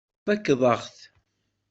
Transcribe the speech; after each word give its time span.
Tfakkeḍ-aɣ-t. 0.23 0.97